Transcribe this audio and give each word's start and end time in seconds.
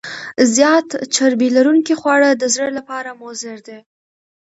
زیات 0.55 0.87
چربي 1.15 1.47
لرونکي 1.55 1.93
خواړه 2.01 2.29
د 2.31 2.43
زړه 2.53 2.69
لپاره 2.77 3.09
مضر 3.21 3.55
دي. 3.67 3.79